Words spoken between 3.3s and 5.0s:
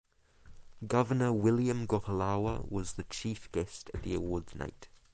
guest at the awards night.